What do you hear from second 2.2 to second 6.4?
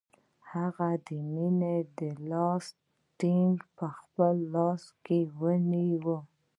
لاس ټینګ په خپل لاس کې ونیوه